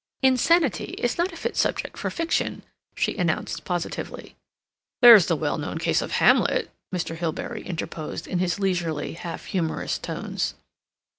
[0.23, 2.63] "Insanity is not a fit subject for fiction,"
[2.95, 4.35] she announced positively.
[5.03, 7.15] "There's the well known case of Hamlet," Mr.
[7.15, 10.55] Hilbery interposed, in his leisurely, half humorous tones.